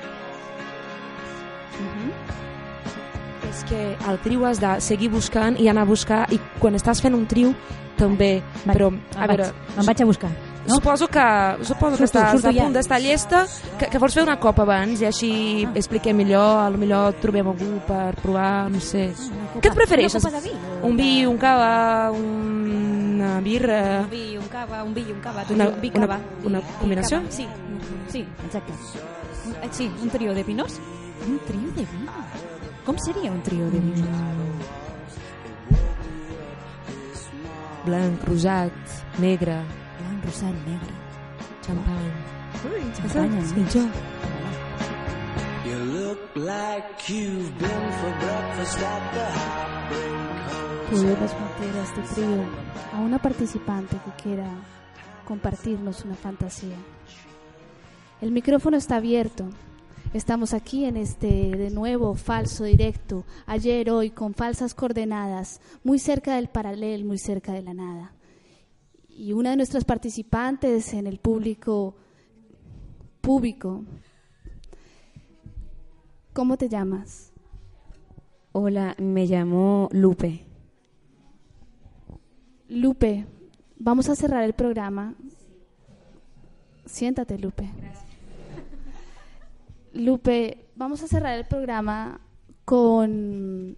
És 3.48 3.62
que 3.68 3.80
el 4.10 4.18
trio 4.24 4.46
has 4.48 4.58
de 4.62 4.74
seguir 4.82 5.10
buscant 5.12 5.58
i 5.62 5.68
anar 5.70 5.84
a 5.86 5.90
buscar 5.90 6.24
i 6.34 6.40
quan 6.58 6.74
estàs 6.74 7.02
fent 7.02 7.14
un 7.14 7.26
trio 7.30 7.54
també, 7.98 8.42
Vale, 8.64 8.74
però 8.74 8.90
a 9.14 9.28
veure, 9.30 9.52
vaig, 9.76 9.86
vaig 9.86 10.02
a 10.02 10.08
buscar. 10.10 10.32
No? 10.66 10.76
Suposo 10.76 11.06
que, 11.08 11.24
suposo 11.64 11.96
que 11.98 12.04
estàs 12.08 12.30
surto 12.32 12.48
a 12.48 12.52
ja. 12.56 12.62
punt 12.64 12.72
d'estar 12.72 12.98
llesta, 13.02 13.42
que, 13.78 13.86
que 13.92 13.98
vols 14.00 14.14
fer 14.16 14.22
una 14.24 14.38
copa 14.40 14.62
abans 14.64 15.02
i 15.02 15.04
així 15.04 15.32
Ah. 15.66 15.72
expliquem 15.76 16.16
millor, 16.16 16.60
a 16.62 16.70
lo 16.70 16.78
millor 16.80 17.12
trobem 17.20 17.46
algú 17.50 17.80
per 17.86 18.14
provar, 18.22 18.70
no 18.72 18.80
sé. 18.80 19.10
Què 19.60 19.68
et 19.68 19.74
prefereixes? 19.76 20.24
Una 20.24 20.32
copa 20.32 20.40
de 20.40 20.48
vi? 20.48 20.88
Un 20.88 20.96
vi, 20.96 21.26
un 21.26 21.36
cava, 21.36 22.10
una 22.12 23.40
birra... 23.44 24.00
Un 24.06 24.10
vi, 24.10 24.36
un 24.38 24.48
cava, 24.48 24.82
un 24.84 24.94
vi 24.94 25.04
un 25.12 25.20
cava. 25.20 25.44
Una- 25.50 25.66
dius 25.68 25.80
vi, 25.82 25.90
una- 25.94 26.06
cava. 26.06 26.18
una 26.44 26.60
vi, 26.60 26.66
combinació? 26.80 27.18
cava. 27.20 27.30
Sí, 27.30 27.46
sí, 28.08 28.24
exacte. 28.46 28.72
Un- 29.46 29.54
eh, 29.62 29.68
Sí, 29.70 29.90
un 30.02 30.08
trio 30.08 30.32
de 30.32 30.44
pinos. 30.44 30.80
Un 31.28 31.38
trio 31.46 31.68
de 31.76 31.84
vino. 31.92 32.12
Com 32.86 32.96
seria 32.98 33.30
un 33.32 33.42
trio 33.42 33.68
de 33.70 33.80
rosat, 33.80 34.08
negre, 35.68 35.92
Blanc, 37.84 38.24
rosat, 38.24 38.72
negre. 39.18 39.58
Xampany. 40.30 40.78
Xampanya, 41.66 43.38
És 43.40 43.50
no? 43.50 43.54
pitjor. 43.54 43.88
You 45.66 45.78
look 45.78 46.20
like 46.36 47.12
you've 47.12 47.50
been 47.58 47.92
for 48.00 48.12
breakfast 48.20 48.78
at 48.78 49.12
the 49.12 49.26
Heartbreak 49.38 50.24
meter 50.92 51.76
a 51.78 51.82
este 51.82 52.14
trío 52.14 52.44
a 52.92 53.00
una 53.00 53.18
participante 53.18 53.96
que 53.96 54.22
quiera 54.22 54.46
compartirnos 55.26 56.04
una 56.04 56.14
fantasía. 56.14 56.76
El 58.20 58.30
micrófono 58.30 58.76
está 58.76 58.96
abierto. 58.96 59.46
Estamos 60.12 60.54
aquí 60.54 60.84
en 60.84 60.96
este 60.96 61.26
de 61.56 61.70
nuevo 61.70 62.14
falso 62.14 62.64
directo, 62.64 63.24
ayer, 63.46 63.90
hoy, 63.90 64.10
con 64.10 64.34
falsas 64.34 64.74
coordenadas, 64.74 65.60
muy 65.82 65.98
cerca 65.98 66.36
del 66.36 66.48
paralelo, 66.48 67.04
muy 67.06 67.18
cerca 67.18 67.52
de 67.52 67.62
la 67.62 67.74
nada. 67.74 68.12
Y 69.16 69.32
una 69.32 69.50
de 69.50 69.56
nuestras 69.56 69.84
participantes 69.84 70.92
en 70.92 71.06
el 71.06 71.18
público 71.18 71.94
público. 73.24 73.82
¿Cómo 76.34 76.58
te 76.58 76.68
llamas? 76.68 77.32
Hola, 78.52 78.94
me 78.98 79.26
llamo 79.26 79.88
Lupe. 79.92 80.44
Lupe, 82.68 83.24
vamos 83.78 84.10
a 84.10 84.14
cerrar 84.14 84.44
el 84.44 84.52
programa. 84.52 85.14
Siéntate, 86.84 87.38
Lupe. 87.38 87.70
Lupe, 89.94 90.66
vamos 90.76 91.02
a 91.02 91.08
cerrar 91.08 91.38
el 91.38 91.46
programa 91.46 92.20
con... 92.64 93.76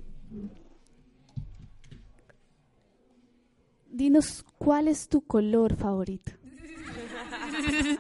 Dinos, 3.97 4.45
¿cuál 4.59 4.89
es 4.89 5.09
tu 5.09 5.23
color 5.23 5.75
favorito? 5.75 6.33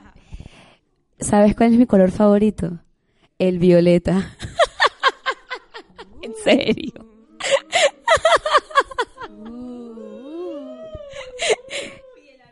¿Sabes 1.19 1.57
cuál 1.57 1.73
es 1.73 1.79
mi 1.79 1.87
color 1.87 2.11
favorito? 2.11 2.81
El 3.39 3.59
violeta. 3.59 4.37
en 6.21 6.35
serio. 6.45 6.93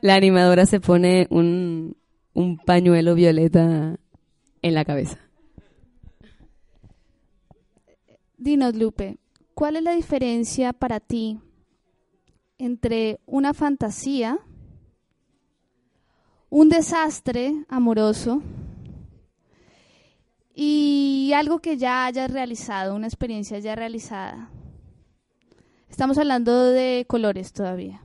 La 0.00 0.14
animadora 0.14 0.64
se 0.64 0.80
pone 0.80 1.26
un, 1.28 1.98
un 2.32 2.56
pañuelo 2.56 3.14
violeta 3.14 3.98
en 4.62 4.74
la 4.74 4.86
cabeza. 4.86 5.18
Dinos, 8.38 8.74
Lupe, 8.74 9.18
¿cuál 9.52 9.76
es 9.76 9.82
la 9.82 9.92
diferencia 9.92 10.72
para 10.72 10.98
ti 10.98 11.40
entre 12.64 13.20
una 13.26 13.52
fantasía, 13.52 14.38
un 16.48 16.70
desastre 16.70 17.52
amoroso 17.68 18.40
y 20.54 21.32
algo 21.34 21.58
que 21.58 21.76
ya 21.76 22.06
hayas 22.06 22.30
realizado, 22.30 22.94
una 22.94 23.06
experiencia 23.06 23.58
ya 23.58 23.74
realizada? 23.74 24.48
Estamos 25.90 26.16
hablando 26.16 26.70
de 26.70 27.04
colores 27.06 27.52
todavía. 27.52 28.00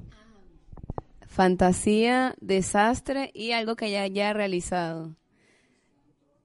Fantasía, 1.25 2.35
desastre 2.41 3.31
y 3.33 3.53
algo 3.53 3.77
que 3.77 3.91
ya 3.91 4.01
haya 4.01 4.33
realizado. 4.33 5.15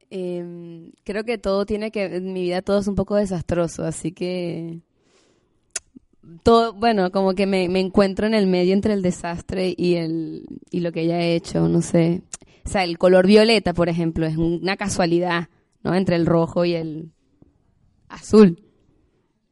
Em, 0.09 0.93
creo 1.03 1.25
que 1.25 1.37
todo 1.37 1.67
tiene 1.67 1.91
que, 1.91 2.05
en 2.05 2.33
mi 2.33 2.43
vida 2.43 2.63
todo 2.63 2.79
es 2.79 2.87
un 2.87 2.95
poco 2.95 3.17
desastroso, 3.17 3.85
así 3.85 4.13
que 4.13 4.83
todo, 6.43 6.73
bueno, 6.75 7.11
como 7.11 7.35
que 7.35 7.47
me, 7.47 7.69
me 7.69 7.81
encuentro 7.81 8.27
en 8.27 8.35
el 8.35 8.47
medio 8.47 8.73
entre 8.75 8.95
el 8.95 9.03
desastre 9.03 9.75
y 9.77 9.95
el 9.95 10.45
y 10.71 10.81
lo 10.81 10.93
que 10.93 11.07
ya 11.07 11.21
he 11.21 11.35
hecho, 11.35 11.69
no 11.69 11.83
sé. 11.83 12.23
O 12.65 12.69
sea, 12.69 12.85
el 12.85 12.99
color 12.99 13.27
violeta, 13.27 13.75
por 13.75 13.89
ejemplo, 13.89 14.27
es 14.27 14.37
una 14.37 14.77
casualidad, 14.77 15.49
¿no? 15.83 15.95
Entre 15.95 16.17
el 16.17 16.27
rojo 16.27 16.65
y 16.65 16.75
el 16.75 17.13
azul. 18.09 18.63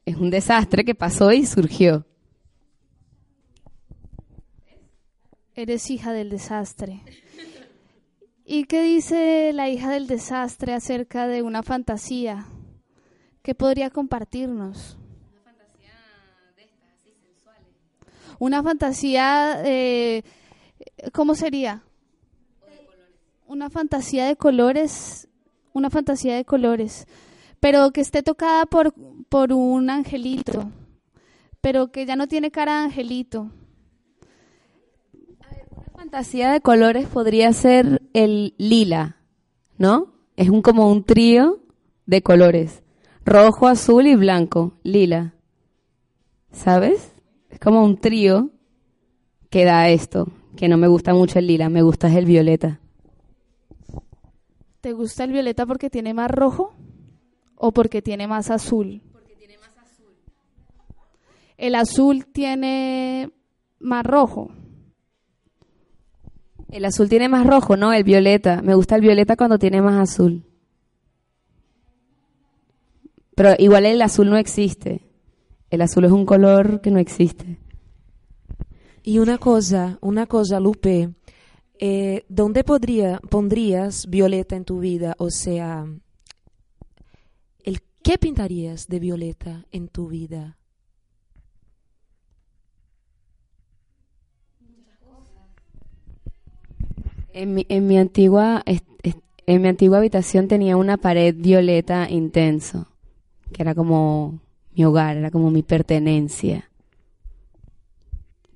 Es 0.05 0.17
un 0.17 0.31
desastre 0.31 0.85
que 0.85 0.95
pasó 0.95 1.33
y 1.33 1.47
surgió. 1.47 2.07
Eres 5.55 5.91
hija 5.91 6.13
del 6.13 6.31
desastre. 6.31 7.03
¿Y 8.45 8.65
qué 8.65 8.83
dice 8.83 9.53
la 9.53 9.69
hija 9.69 9.91
del 9.91 10.07
desastre 10.07 10.73
acerca 10.73 11.29
de 11.29 11.43
una 11.43 11.63
fantasía? 11.63 12.47
¿Qué 13.43 13.55
podría 13.55 13.91
compartirnos? 13.91 14.99
Una 18.43 18.61
fantasía, 18.61 19.63
eh, 19.65 20.25
¿cómo 21.13 21.37
sería? 21.37 21.85
Una 23.47 23.71
fantasía 23.71 24.27
de 24.27 24.35
colores, 24.35 25.29
una 25.73 25.91
fantasía 25.91 26.35
de 26.35 26.45
colores, 26.45 27.07
pero 27.61 27.93
que 27.93 28.01
esté 28.01 28.25
tocada 28.25 28.67
por, 28.67 28.95
por 29.29 29.53
un 29.53 29.91
angelito, 29.91 30.73
pero 31.61 31.93
que 31.93 32.05
ya 32.05 32.17
no 32.17 32.27
tiene 32.27 32.51
cara 32.51 32.81
de 32.81 32.87
angelito. 32.87 33.53
fantasía 35.95 36.51
de 36.51 36.61
colores 36.61 37.07
podría 37.07 37.53
ser 37.53 38.03
el 38.13 38.57
lila, 38.59 39.19
¿no? 39.79 40.15
Es 40.35 40.49
un 40.49 40.63
como 40.63 40.91
un 40.91 41.05
trío 41.05 41.61
de 42.07 42.23
colores. 42.23 42.83
Rojo, 43.25 43.69
azul 43.69 44.09
y 44.09 44.17
blanco, 44.17 44.81
lila. 44.83 45.33
¿Sabes? 46.51 47.13
Es 47.53 47.61
como 47.61 47.85
un 47.85 47.99
trío 47.99 48.51
que 49.51 49.65
da 49.65 49.89
esto, 49.91 50.29
que 50.57 50.69
no 50.69 50.79
me 50.79 50.89
gusta 50.89 51.13
mucho 51.13 51.39
el 51.39 51.47
lila, 51.47 51.69
me 51.69 51.83
gusta 51.83 52.09
es 52.09 52.17
el 52.17 52.25
violeta. 52.25 52.81
¿Te 54.81 54.93
gusta 54.95 55.25
el 55.25 55.33
violeta 55.33 55.67
porque 55.67 55.91
tiene 55.91 56.15
más 56.15 56.31
rojo 56.31 56.75
o 57.55 57.71
porque 57.71 58.03
tiene 58.03 58.27
más 58.27 58.51
azul? 58.51 59.03
Porque 59.13 59.37
tiene 59.37 59.59
más 59.59 59.77
azul. 59.77 60.15
El 61.57 61.75
azul 61.75 62.27
tiene 62.27 63.31
más 63.79 64.05
rojo. 64.05 64.51
El 66.71 66.87
azul 66.87 67.09
tiene 67.11 67.29
más 67.29 67.47
rojo, 67.47 67.77
¿no? 67.77 67.93
El 67.93 68.03
violeta. 68.03 68.63
Me 68.63 68.75
gusta 68.75 68.97
el 68.97 69.03
violeta 69.03 69.37
cuando 69.37 69.59
tiene 69.59 69.83
más 69.83 70.11
azul. 70.11 70.45
Pero 73.37 73.55
igual 73.59 73.85
el 73.85 74.01
azul 74.01 74.31
no 74.31 74.39
existe. 74.39 75.12
El 75.73 75.81
azul 75.81 76.05
es 76.05 76.13
un 76.13 76.27
color 76.27 76.83
que 76.83 76.91
no 76.91 76.99
existe. 76.99 77.57
Y 79.03 79.21
una 79.21 79.39
cosa, 79.39 79.97
una 80.03 80.27
cosa, 80.27 80.61
Lupe, 80.61 81.15
eh, 81.79 82.27
¿dónde 82.29 82.63
podría, 82.63 83.21
pondrías 83.31 84.07
Violeta 84.07 84.55
en 84.55 84.67
tu 84.67 84.81
vida? 84.81 85.15
O 85.17 85.31
sea, 85.31 85.87
el, 87.65 87.81
¿qué 88.03 88.19
pintarías 88.19 88.87
de 88.87 89.01
Violeta 89.01 89.65
en 89.73 89.89
tu 89.89 90.09
vida? 90.09 90.59
En 97.33 97.55
mi, 97.55 97.65
en 97.71 97.87
mi 97.87 97.97
antigua 97.97 98.63
en 99.47 99.63
mi 99.63 99.69
antigua 99.69 99.97
habitación 99.97 100.49
tenía 100.49 100.77
una 100.77 100.99
pared 100.99 101.35
violeta 101.35 102.11
intenso, 102.11 102.89
que 103.55 103.63
era 103.63 103.75
como 103.75 104.39
mi 104.75 104.85
hogar, 104.85 105.17
era 105.17 105.31
como 105.31 105.51
mi 105.51 105.63
pertenencia. 105.63 106.69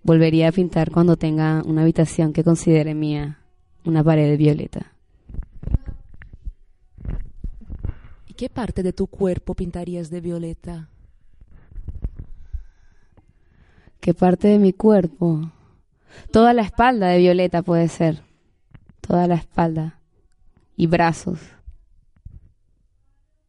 Volvería 0.02 0.48
a 0.48 0.52
pintar 0.52 0.90
cuando 0.90 1.16
tenga 1.16 1.62
una 1.64 1.83
habitación 1.83 2.33
que 2.33 2.44
considere 2.44 2.94
mía, 2.94 3.40
una 3.85 4.05
pared 4.05 4.38
violeta. 4.38 4.92
¿Y 8.29 8.35
qué 8.35 8.48
parte 8.48 8.83
de 8.83 8.92
tu 8.92 9.09
cuerpo 9.09 9.55
pintarías 9.55 10.11
de 10.11 10.20
Violeta? 10.20 10.88
¿Qué 14.00 14.14
parte 14.14 14.46
de 14.48 14.59
mi 14.59 14.72
cuerpo? 14.72 15.50
Toda 16.31 16.52
la 16.52 16.62
espalda 16.62 17.09
de 17.09 17.18
violeta 17.18 17.62
puede 17.62 17.88
ser. 17.88 18.22
Toda 19.00 19.26
la 19.26 19.35
espalda. 19.35 20.00
y 20.76 20.87
brazos. 20.87 21.40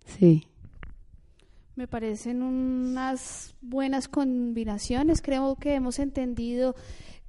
Sí. 0.05 0.46
Me 1.77 1.87
parecen 1.87 2.41
unas 2.41 3.53
buenas 3.61 4.07
combinaciones. 4.07 5.21
Creo 5.21 5.57
que 5.57 5.75
hemos 5.75 5.99
entendido 5.99 6.75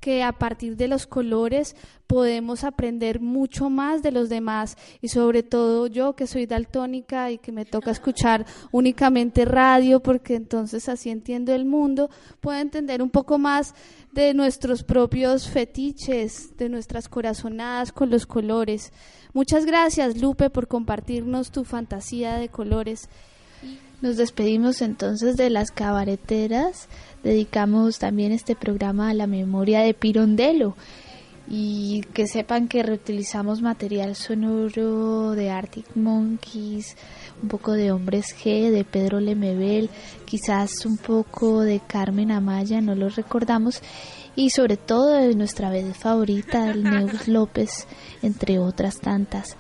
que 0.01 0.23
a 0.23 0.33
partir 0.33 0.75
de 0.79 0.89
los 0.89 1.07
colores 1.07 1.77
podemos 2.07 2.65
aprender 2.65 3.21
mucho 3.21 3.69
más 3.69 4.03
de 4.03 4.11
los 4.11 4.31
demás 4.31 4.79
y 5.03 5.09
sobre 5.09 5.43
todo 5.43 5.87
yo 5.87 6.17
que 6.17 6.27
soy 6.27 6.47
daltónica 6.47 7.31
y 7.31 7.37
que 7.37 7.53
me 7.53 7.67
toca 7.67 7.91
escuchar 7.91 8.47
únicamente 8.73 9.45
radio 9.45 10.01
porque 10.01 10.35
entonces 10.37 10.89
así 10.89 11.11
entiendo 11.11 11.55
el 11.55 11.67
mundo, 11.67 12.09
puedo 12.41 12.59
entender 12.59 13.03
un 13.03 13.11
poco 13.11 13.37
más 13.37 13.75
de 14.13 14.33
nuestros 14.33 14.83
propios 14.83 15.51
fetiches, 15.51 16.57
de 16.57 16.71
nuestras 16.71 17.11
corazonadas 17.11 17.93
con 17.93 18.09
los 18.09 18.25
colores. 18.25 18.95
Muchas 19.35 19.67
gracias 19.67 20.17
Lupe 20.17 20.49
por 20.49 20.69
compartirnos 20.69 21.51
tu 21.51 21.65
fantasía 21.65 22.37
de 22.39 22.49
colores. 22.49 23.11
Nos 24.01 24.17
despedimos 24.17 24.81
entonces 24.81 25.37
de 25.37 25.51
las 25.51 25.73
cabareteras. 25.73 26.89
Dedicamos 27.25 27.99
también 27.99 28.31
este 28.31 28.55
programa 28.55 29.11
a 29.11 29.15
la 29.15 29.27
memoria 29.27 29.81
de 29.81 29.93
Pirondello 29.93 30.77
y 31.51 32.03
que 32.13 32.29
sepan 32.29 32.69
que 32.69 32.85
reutilizamos 32.85 33.61
material 33.61 34.15
sonoro 34.15 35.33
de 35.33 35.51
Arctic 35.51 35.97
Monkeys, 35.97 36.97
un 37.43 37.49
poco 37.49 37.73
de 37.73 37.91
Hombres 37.91 38.37
G, 38.37 38.71
de 38.71 38.85
Pedro 38.85 39.19
Lemebel, 39.19 39.91
quizás 40.27 40.85
un 40.85 40.99
poco 40.99 41.63
de 41.63 41.81
Carmen 41.81 42.31
Amaya, 42.31 42.81
no 42.81 42.95
lo 42.95 43.09
recordamos, 43.09 43.81
y 44.37 44.51
sobre 44.51 44.77
todo 44.77 45.15
de 45.15 45.35
nuestra 45.35 45.71
vez 45.71 45.97
favorita, 45.97 46.71
el 46.71 46.85
Neus 46.85 47.27
López, 47.27 47.89
entre 48.23 48.59
otras 48.59 49.01
tantas. 49.01 49.57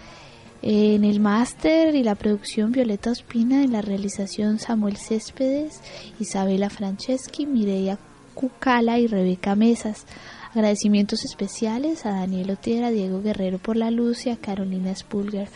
En 0.60 1.04
el 1.04 1.20
máster 1.20 1.94
y 1.94 2.02
la 2.02 2.16
producción 2.16 2.72
Violeta 2.72 3.10
Ospina, 3.10 3.62
en 3.62 3.72
la 3.72 3.80
realización 3.80 4.58
Samuel 4.58 4.96
Céspedes, 4.96 5.80
Isabela 6.18 6.68
Franceschi, 6.68 7.46
Mireia 7.46 7.98
Cucala 8.34 8.98
y 8.98 9.06
Rebeca 9.06 9.54
Mesas. 9.54 10.06
Agradecimientos 10.52 11.24
especiales 11.24 12.06
a 12.06 12.10
Daniel 12.10 12.50
Otiera, 12.50 12.90
Diego 12.90 13.22
Guerrero 13.22 13.58
por 13.58 13.76
la 13.76 13.90
luz 13.90 14.26
y 14.26 14.30
a 14.30 14.36
Carolina 14.36 14.94
Spulger 14.94 15.48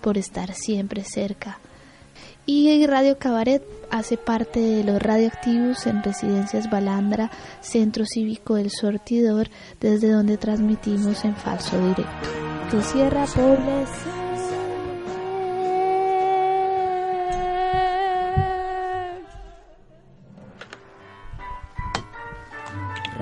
por 0.00 0.18
estar 0.18 0.54
siempre 0.54 1.04
cerca. 1.04 1.58
Y 2.46 2.86
Radio 2.86 3.18
Cabaret 3.18 3.62
hace 3.90 4.16
parte 4.16 4.58
de 4.58 4.82
los 4.82 5.02
radioactivos 5.02 5.86
en 5.86 6.02
Residencias 6.02 6.70
Balandra, 6.70 7.30
Centro 7.60 8.06
Cívico 8.06 8.54
del 8.54 8.70
Sortidor, 8.70 9.50
desde 9.80 10.10
donde 10.10 10.38
transmitimos 10.38 11.26
en 11.26 11.36
falso 11.36 11.76
directo. 11.78 12.28
Que 12.70 12.82
cierra 12.82 13.26
población. 13.26 14.17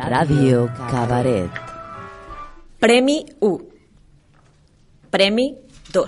Ràdio 0.06 0.70
Cabaret. 0.86 1.50
Premi 2.78 3.26
1. 3.42 3.58
Premi 5.10 5.50
2. 5.90 6.06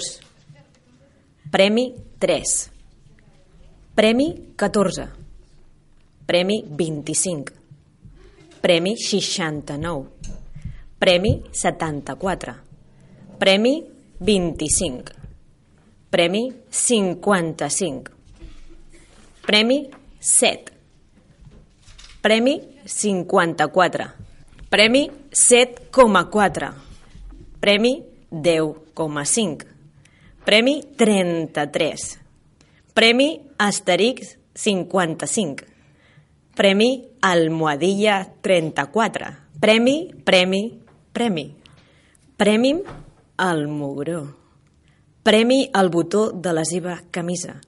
Premi 1.50 1.94
3. 2.18 2.70
Premi 3.98 4.54
14. 4.54 5.08
Premi 6.26 6.62
25. 6.62 7.50
Premi 8.62 8.94
69. 8.94 10.06
Premi 10.98 11.42
74. 11.50 12.54
Premi 13.38 13.82
25. 14.22 15.10
Premi 16.08 16.52
55. 16.70 18.10
Premi 19.42 19.90
7. 20.20 20.77
Premi 22.20 22.60
54. 22.84 24.14
Premi 24.68 25.10
7,4. 25.30 26.72
Premi 27.60 28.02
10,5. 28.30 29.66
Premi 30.44 30.82
33. 30.96 32.18
Premi 32.94 33.40
Asterix 33.56 34.38
55. 34.54 35.66
Premi 36.54 37.06
Almohadilla 37.20 38.26
34. 38.40 39.36
Premi, 39.60 40.10
premi, 40.24 40.80
premi. 41.12 41.54
Premi 42.36 42.82
al 43.36 43.68
mugró. 43.68 44.34
Premi 45.22 45.70
al 45.72 45.88
botó 45.90 46.32
de 46.32 46.52
la 46.52 46.64
seva 46.64 47.02
camisa. 47.10 47.60